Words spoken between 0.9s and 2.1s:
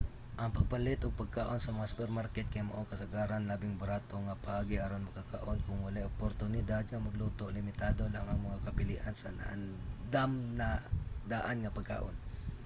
og pagkaon sa mga